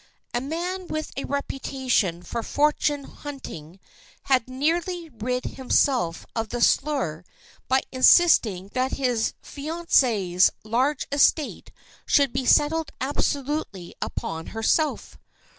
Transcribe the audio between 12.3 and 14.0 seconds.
be settled absolutely